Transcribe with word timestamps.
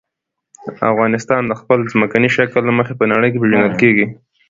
افغانستان 0.91 1.41
د 1.47 1.53
خپل 1.61 1.79
ځمکني 1.93 2.29
شکل 2.37 2.61
له 2.65 2.73
مخې 2.79 2.93
په 2.99 3.05
نړۍ 3.11 3.29
کې 3.31 3.41
پېژندل 3.41 3.73
کېږي. 3.81 4.05